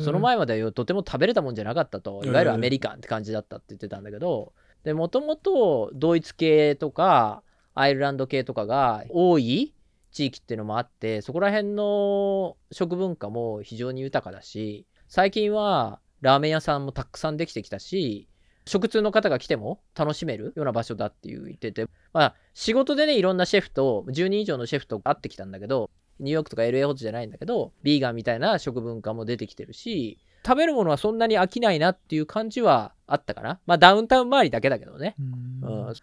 [0.01, 2.23] その前まではとても食べれたもんじゃなかったと。
[2.25, 7.43] いわゆるアメリカンって感じだったって言ってたんだけどでもともとドイツ系とか
[7.75, 9.75] アイルランド系とかが多い
[10.13, 18.29] 地域っていうのもあってそこら辺の食文化も非常に豊かだし最近はラーメン屋さんもたくさんできてきたし
[18.67, 33.61] 食通の方が来ても楽しめるような場所だって言っててまあ仕事でねいろんなシェフと10人以上のシェフと会ってきたんだけどニューヨークとか LA ホットじゃないんだけどビーガンみたいな食文化も出てきてるし食べるものはそんなに飽きないなっていう感じはあったかな。
[33.67, 35.17] まあダウンタウン周りだけだけどね。
[35.19, 35.87] うん。
[35.89, 35.95] うん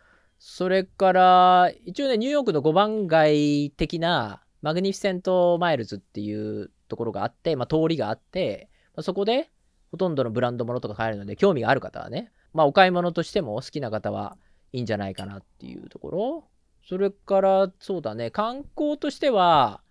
[0.43, 9.51] それから一応ねニューヨークの5番街的なマグニフィセントマイルズっていうところがあって、まあ、通りがあって、まあそこで
[9.91, 14.35] ほとんどのブランド物とか買えるので興味がある方はね、まあ、お買い物としても好きな方は
[14.73, 16.43] いいんじゃないかなっていうところ。
[16.89, 19.81] それからそうだね観光としては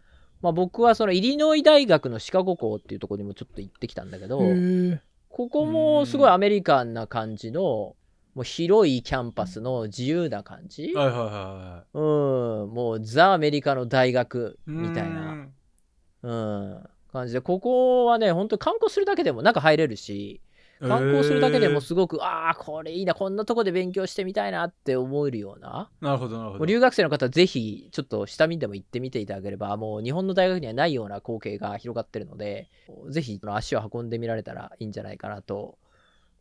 [0.42, 4.40] まあ、僕はそのイリノイ大学のシカゴ校っていうところにもちょっと行ってきたんだけど、
[5.28, 7.94] ここもすごいアメリカンな感じの、
[8.34, 14.70] もう広いキャンパスの自由な感じ、はいはいはうん、もうザ・アメリカの大学い。
[14.70, 15.52] みたいうな、ん
[16.22, 20.40] うん、感じで、ここはね、本当に観光するだけでも中入れるし、
[20.80, 26.64] 観光するだけでもすごく、ああ、これいいな、こんなとこで勉強してみたいなって思えるような、なるほどなるほど。
[26.64, 32.70] 留学生の方、ぜひちょっと下見でも行ってみていただければ、もう日本の大学にはないような光景が広がってるので、
[33.10, 35.76] ぜひ足を運んでみられたらいいんじゃないかなと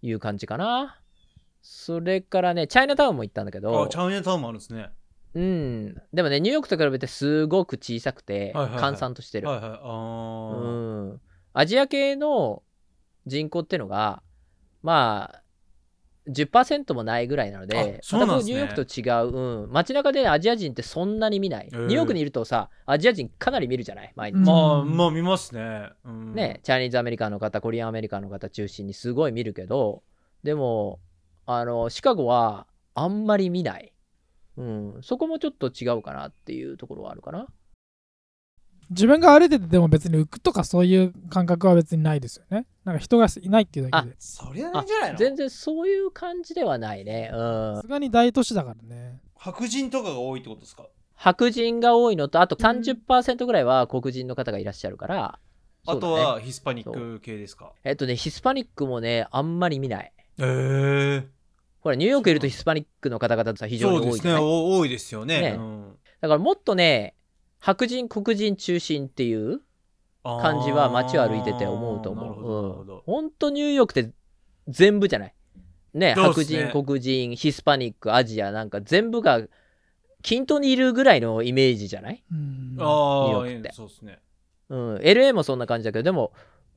[0.02, 1.00] いう感じかな。
[1.62, 4.90] それからね、チャイナタウンも行ったんだけどあ、チ、ャイナタウンもあるんですね。
[5.36, 9.48] うん、でもね、ニューヨークと比べてすごく小さくて、閑散としてる。
[9.48, 9.70] はいはい。
[9.72, 10.58] あー。
[10.58, 11.22] うん、
[11.54, 12.64] アジア系の
[13.28, 14.24] 人口ってのが
[14.82, 15.44] まあ
[16.28, 18.54] 10%もないぐらいなのであそうなんすね。
[18.54, 21.82] ニューヨークと違う、うん、街中でアジア人ってそんなに見ない、へー。
[21.82, 24.14] ニューヨークにいるとさアジア人かなり見るじゃない？
[24.16, 25.90] 毎日、うんまあ、まあ見ますね。
[26.06, 26.34] うん。
[26.34, 30.02] ねチャイニーズアメリカンの方コリアンアメリカンの方中心にすごい見るけど
[30.44, 31.00] でも
[31.52, 33.92] あのシカゴはあんまり見ない、
[34.56, 37.48] うん、そこもちょっと違うかなっていうところはあるかな。
[38.92, 42.68] 自分が歩いててでも別に浮くとかそういう感覚は別にないですよね。
[42.86, 44.16] なんか人がいないっていうだけで。
[44.20, 45.18] そりゃないんじゃないの？
[45.18, 47.32] 全然そういう感じではないね。
[47.34, 47.76] うん。
[47.78, 49.20] さすがに大都市だからね。
[49.36, 50.86] 白人とかが多いってことですか？
[51.16, 55.40] 白人が多いのとあと30%ぐらいは黒人の方がいらっしゃるから、
[55.86, 57.72] あとはヒスパニック系ですか？
[57.84, 60.14] えっとねヒスパニックもねあんまり見ない。
[60.40, 61.28] へえ
[61.82, 64.42] ほらニューヨークいるとヒスパニックの方々ってさ非常に多いじゃない？
[64.42, 65.42] お多いですよね。
[65.42, 65.50] ね。
[65.58, 65.98] うん。
[66.22, 67.16] だからもっとね
[67.60, 69.62] 白人黒人中心っていう
[70.24, 72.26] 感じは街を歩いてて思うと思う。
[72.26, 74.12] あーなるほどなるほうんど、ほんとニューヨークって
[74.68, 75.34] 全部じゃない？
[75.94, 76.34] ねね。
[76.34, 79.42] 人黒人ヒスパニックアジアなんか全部が
[80.22, 82.24] 均等にいるぐらいのイメージじゃない？
[82.32, 82.76] うん。
[82.78, 83.72] あニューヨあークって。
[83.74, 84.20] そうですね。
[84.70, 86.32] うん、LA もそんな感じだけどでも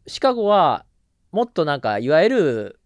[0.06, 0.86] シカゴは
[1.32, 2.80] もっとなんかいわゆる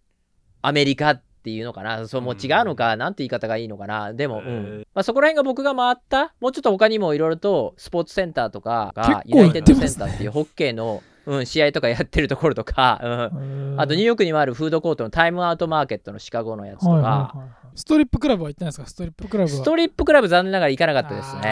[0.63, 2.09] アメリカっていうのかな。
[2.09, 4.13] そうもう違うのか、なんて言い方がいいのかな。
[4.13, 4.85] でも、うん。
[4.95, 8.93] まあ、そこら辺が僕が回ったもうちょっと他にもいろいろとスポーツセンターとか
[9.27, 13.73] ユナイテッドセンターっていうホッケーの、うん、試合とかやってるところとか、うん。
[13.73, 17.39] う んあとニューヨークにもあるフードコートのタイムアウトマーケットのシカゴのやつとか、はいはいはい。
[17.39, 18.87] はいストリップクラブは行ってないですか？
[18.87, 19.57] ストリップクラブは。
[19.59, 21.43] ストリップクラブ残念ながら行かなかったですね。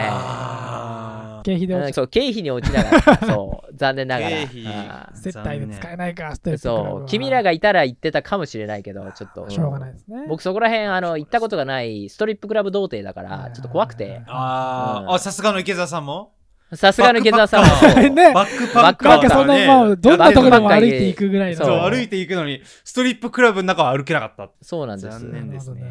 [1.53, 3.17] あ経費で落ちうんそう経費に落ちながら。
[3.27, 5.11] そう残念ながら。
[5.13, 6.99] 接待で使えないかストリップクラブは。
[6.99, 10.25] そう君らがいたら行ってたかもしれないけどちょっと、しょうがないですね。
[10.27, 14.07] 僕そこら辺あの行ったことがないストリップクラブ童貞だからちょっと怖くて。
[14.07, 14.23] うん。
[14.27, 16.31] あーあさすがの池澤さんも？
[16.73, 25.81] さすがの池澤さんはバックパッカーねバックパッカなんかそんなもうどんなとこでも歩いていくぐらいのそう歩いていくのにストリップクラブの中は歩けなかったそうなんです残念ですね。
[25.81, 25.85] ど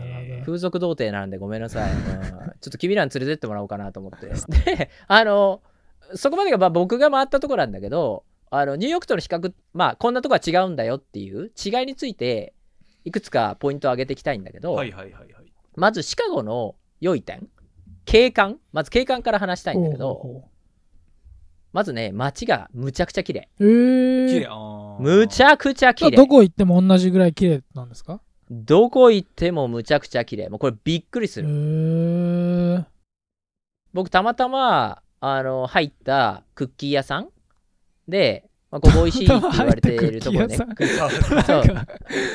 [0.45, 1.99] 風俗童貞なんでごめんなさい、 うん。
[1.99, 4.27] ちょっと君らに連れてってもらおうかなと思って。
[4.77, 5.63] であの
[6.15, 12.53] そこまでがまあ僕が回ったところなんだけどあのニューヨークとの比較まあこんなとこは違うんだよっていう違いについて
[13.05, 15.27] いくつかポイントを挙げていきたいんだけど、はいはいはいはい。
[15.77, 17.49] まずシカゴの良い点
[18.05, 20.45] 景観まず景観から話したいんだけど
[21.73, 23.49] まずね街がむちゃくちゃ綺麗。
[23.59, 24.49] うへえ
[25.01, 26.17] むちゃくちゃ綺麗。
[26.17, 28.21] どこ行っても同じぐらい綺麗なんですか？
[28.51, 30.49] どこ行ってもむちゃくちゃ綺麗。
[30.49, 31.49] もうこれびっくりすへる
[32.81, 32.85] え
[33.93, 37.29] 僕たまたまあの入ったクッキー屋さん
[38.07, 40.69] で、まあ、ここ美味しいって言われているところねそう。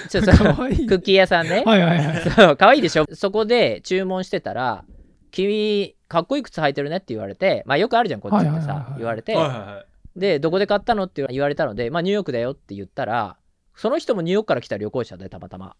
[0.09, 0.87] そうかわいい。
[0.87, 1.63] クッキー屋さんね。
[1.65, 2.31] はいはいはい。
[2.31, 3.05] そう可愛いでしょ。
[3.13, 4.85] そこで注文してたら
[5.31, 8.97] 君かっこいい靴履いてるねって言われてまあよくあるじゃんこっちってさはいはいはいはい。
[8.97, 9.35] 言われて。
[9.35, 9.85] はいはいは
[10.17, 10.19] い。
[10.19, 11.03] でどこで買ったの？
[11.03, 13.37] って言われたのでまあニューヨークだよって言ったら
[13.79, 15.77] その人もニューヨークから来た旅行者でたまたま。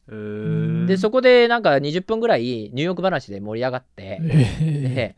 [0.88, 5.16] でそこでなんか20分ぐらいニューヨーク話で盛り上がってええで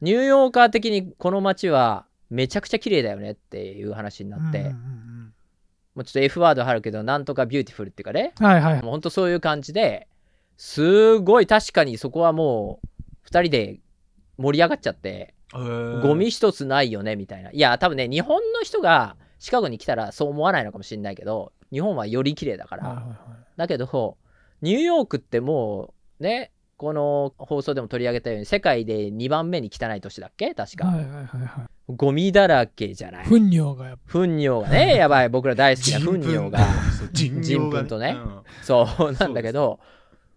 [0.00, 5.32] ニューヨーカー的にこの街はめちゃくちゃ綺麗だよねっていう話になって、うんうんうん
[5.94, 8.82] もうちょっと F ワードあるけどなんとか beautiful っていうかねはいはい。
[8.82, 10.08] もうほんとそういう感じで
[10.58, 13.80] すごい確かにそこはもう2人で
[14.36, 16.02] 盛り上がっちゃってへー。
[16.02, 17.50] ゴミ一つないよねみたいな。
[17.50, 23.16] いや多分ね日本の人がシカゴに来たらそう思わないのかもしれないけど日本はより綺麗だから、はいはいはい。
[23.56, 24.16] だけど
[24.62, 30.54] ニューヨークってもうねこの放送でも取り上げたように世界で2番目に汚い都市だっけ？
[30.54, 31.92] 確か、はいはいはいはい。
[31.94, 33.26] ゴミだらけじゃない。
[33.26, 34.12] 糞尿がやっぱ。
[34.12, 34.94] 糞尿がね。
[34.98, 35.28] やばい。
[35.28, 36.58] 僕ら大好きな糞尿が。
[37.12, 38.16] 人糞とね。
[38.18, 38.40] うん。
[38.62, 39.78] そうなんだけど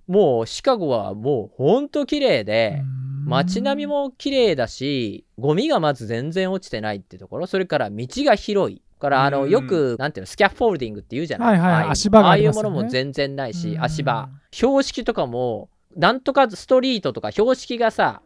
[0.08, 2.82] もうシカゴはもうほんと綺麗で
[3.26, 7.48] 街並みも綺麗だしゴミがまず全然落ちてないってところ。
[7.48, 9.50] それから道が広いからあのうん。
[9.50, 13.84] よくなんていうのスキャフォールディングって言うじゃない、はいはいああいう足場がああいうものも全然ないしうん。
[13.84, 14.30] 足場。
[14.52, 18.22] 標識とかもなんとかストリートとか標識がさ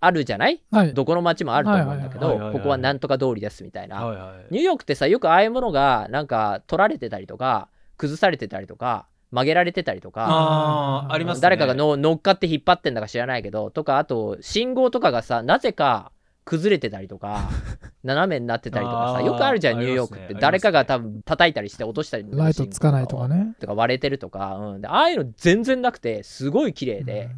[0.00, 0.62] あるじゃない？
[0.70, 0.94] はい。
[0.94, 4.04] どこの街もあると思うんだけどここはなんとか通りですみたいな。
[4.04, 4.46] はいはい。
[4.50, 11.42] ニューヨークってさよくああいうものがなんか取られてたりとか崩されてたりとか曲げられてたりとかあーありますね。
[11.42, 16.12] 誰かがの乗っかって引っ張ってんだか知らないけどとかあと信号とかがさなぜか
[16.48, 17.50] 崩れてたりとか
[18.02, 20.34] 斜めになってたりとかさよくあるじゃんニューヨークって。
[20.34, 23.54] 誰かが多分叩いたりして落としたりライトつかないとかね。
[23.60, 27.28] とか割れてるとか、うん、でああいうの全然なくてすごい綺麗で、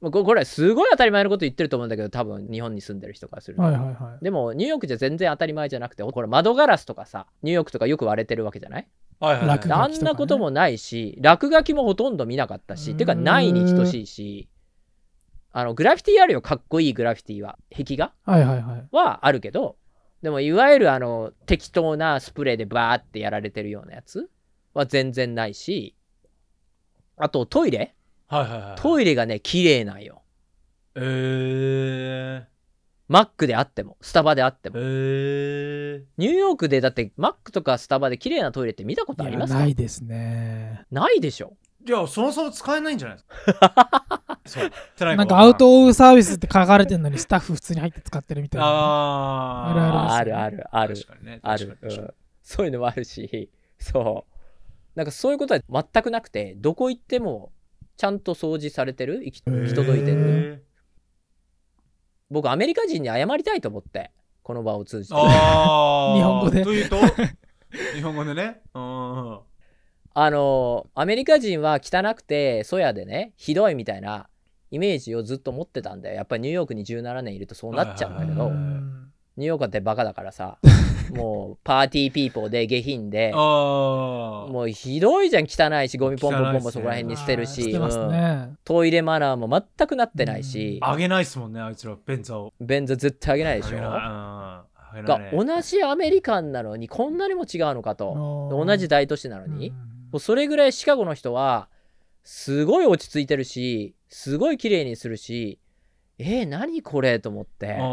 [0.00, 4.24] まあここれすごい当たり前のこと言ってると思うんだけど多分日本に住んでる人からすると、うんはいはいはい。
[4.24, 8.86] でもニューヨークじゃ全然当たり前じゃなくてこれ窓ガラスとかさニューヨークとかよく割れてるわけじゃない？
[9.20, 12.96] はいはい落書きあんなこともないし落書きもほとんど見なかったしうん。
[12.96, 14.48] ていうかないに等しいし
[15.52, 16.42] あのグラフィティあるよ。
[16.42, 17.58] かっこいいグラフィティは。
[17.70, 18.12] 壁画？
[18.24, 18.88] はいはいはい。
[18.90, 19.76] はあるけど
[20.22, 24.30] でもいわゆるあの適当なスプレーでバーってやられてるようなやつ？
[24.74, 25.94] は全然ないし。
[27.18, 27.94] あとトイレ？
[28.28, 28.80] はいはいはい。
[28.80, 30.22] トイレがね綺麗なんよ。
[30.94, 32.46] え
[33.08, 39.58] マックであってもスタバであってー、もえニューヨークでだってマックとかスタバで綺麗なトイレって見たことありますか？
[39.58, 40.86] ないですね。
[40.90, 41.56] ないでしょ。
[41.84, 44.21] ー、じゃあそもそも使えないんじゃないですか？
[44.44, 44.70] そう。
[45.00, 48.66] ないなんかアウトオブサービスって書かれてるのにスタッフ普通に入って使ってるみたいな。
[48.66, 50.66] あるああるある。
[50.70, 50.94] ある。
[50.96, 51.40] 確かにね。
[51.42, 51.94] ある確かに。
[51.94, 52.14] 確かにうん。
[52.42, 53.50] そういうのもあるし。
[53.78, 54.32] そう。
[54.94, 55.60] なんかそういうことは
[55.92, 57.52] 全くなくてどこ行っても
[57.96, 59.24] ちゃんと掃除されてる？
[59.24, 60.60] 行き届いてる？
[60.60, 60.62] え
[62.30, 64.10] 僕アメリカ人に謝りたいと思って
[64.42, 65.22] この場を通じー、て。
[65.24, 66.16] あー。
[66.18, 66.62] 日本語で。
[66.62, 66.96] というと？
[67.94, 68.60] 日本語でね。
[68.74, 69.40] うん
[70.14, 74.28] あのアメリカ人は汚くて粗野でねひどいみたいな
[74.72, 76.16] イメージをずっと持ってたんだよ。
[76.16, 78.50] やっぱりニューヨークに17年いるとそうなっちゃうんだけど。
[79.36, 80.58] ニューヨークってバカだからさ
[81.14, 88.50] もう party people で下品でもうひどいじゃん汚いしゴミポンポンポンポンそこら辺に捨てるし、捨てますうんね。
[88.64, 92.52] トイレマナーも全くなってないし、あげないっすもんねあいつら便座を。
[92.60, 93.78] 便座絶対あげないでしょ。
[93.78, 94.64] が
[95.18, 95.30] ね。
[95.32, 98.48] 同じアメリカンなのにこんなにも違うのかと。
[98.50, 99.76] 同じ大都市なのに、も
[100.14, 101.68] うそれぐらいシカゴの人は
[102.24, 105.58] すごい落ち着いてるしすごい綺麗にするし
[106.18, 107.66] えー、何これと思って。
[107.66, 107.86] だかあ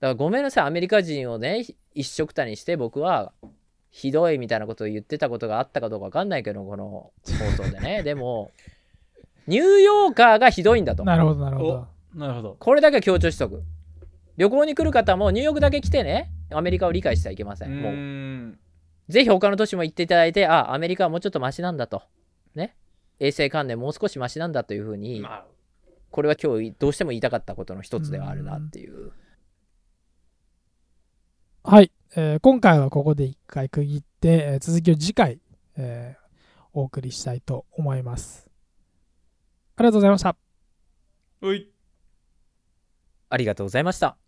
[0.00, 0.64] らごめんなさい。
[0.66, 3.32] アメリカ人をね一緒くたにして僕は
[3.90, 7.10] ひどいみたいなことを言ってたことがあったかどうか分かんないけどこの
[7.56, 8.02] 放送でね。
[8.04, 8.50] でも
[9.46, 11.04] ニューヨーカーがひどいんだと。
[11.04, 11.74] なるほどなるほど。
[11.74, 12.56] あなるほど。
[12.58, 13.62] これだけは強調しとく。
[14.36, 16.30] 旅行に来る方もニューヨークだけ来てね。
[16.50, 17.82] アメリカを理解してはいけません。
[17.82, 17.92] もう。
[17.92, 18.58] うん。
[19.08, 22.02] ぜひ他の都市も行っていただいてあアメリカはもうちょっとマシなんだと
[22.58, 22.76] ね。
[23.20, 25.44] 衛生観念もう少しマシなんだというふうにまあ。
[26.10, 29.12] これは今日どうしても言いたかったことの一つではあるなっていう。
[31.64, 35.40] はい、えー今回はここで一回区切って、えー続きを次回、
[35.76, 36.28] えー
[36.74, 38.48] お送りしたいと思います。
[39.76, 40.36] ありがとうございました。
[41.40, 41.72] うい。
[43.30, 44.18] ありがとうございました